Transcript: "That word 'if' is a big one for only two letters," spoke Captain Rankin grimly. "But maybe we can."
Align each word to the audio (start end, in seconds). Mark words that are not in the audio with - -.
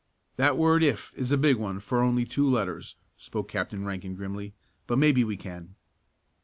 "That 0.35 0.57
word 0.57 0.81
'if' 0.81 1.13
is 1.15 1.31
a 1.31 1.37
big 1.37 1.57
one 1.57 1.79
for 1.79 2.01
only 2.01 2.25
two 2.25 2.49
letters," 2.49 2.95
spoke 3.17 3.47
Captain 3.49 3.85
Rankin 3.85 4.15
grimly. 4.15 4.55
"But 4.87 4.97
maybe 4.97 5.23
we 5.23 5.37
can." 5.37 5.75